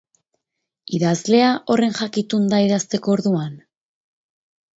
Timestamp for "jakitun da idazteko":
1.99-3.15